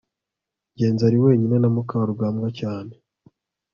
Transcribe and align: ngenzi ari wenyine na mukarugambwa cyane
ngenzi 0.73 1.01
ari 1.09 1.17
wenyine 1.23 1.55
na 1.59 1.69
mukarugambwa 1.75 2.47
cyane 2.59 2.93